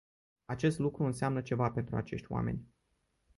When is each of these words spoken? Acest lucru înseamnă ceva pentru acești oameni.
Acest 0.45 0.77
lucru 0.79 1.03
înseamnă 1.03 1.41
ceva 1.41 1.71
pentru 1.71 1.95
acești 1.95 2.31
oameni. 2.31 2.65